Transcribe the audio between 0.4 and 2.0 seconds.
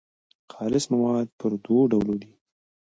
خالص مواد پر دوو